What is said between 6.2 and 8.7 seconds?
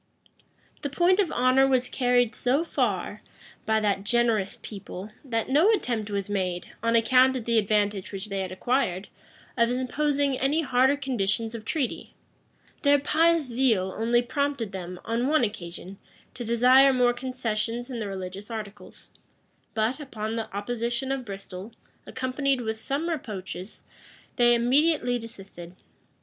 made, on account of the advantage which they had